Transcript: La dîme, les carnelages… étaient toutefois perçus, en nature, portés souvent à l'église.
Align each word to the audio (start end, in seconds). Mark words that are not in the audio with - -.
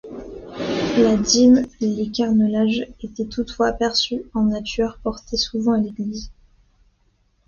La 0.97 1.15
dîme, 1.15 1.67
les 1.79 2.09
carnelages… 2.09 2.87
étaient 3.03 3.27
toutefois 3.27 3.71
perçus, 3.73 4.23
en 4.33 4.45
nature, 4.45 4.97
portés 5.03 5.37
souvent 5.37 5.73
à 5.73 5.77
l'église. 5.77 6.31